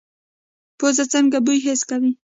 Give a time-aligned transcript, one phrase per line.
[0.77, 2.11] پوزه څنګه بوی حس کوي؟